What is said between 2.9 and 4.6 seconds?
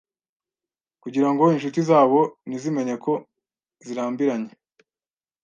ko zirambiranye.